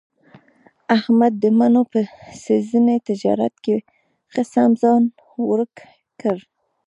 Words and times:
احمد 0.97 1.33
د 1.43 1.45
مڼو 1.57 1.83
په 1.91 1.99
سږني 2.43 2.97
تجارت 3.09 3.55
کې 3.65 3.75
ښه 4.31 4.43
سم 4.53 4.71
ځان 4.81 5.03
ورک 5.49 5.75
کړ. 6.21 6.37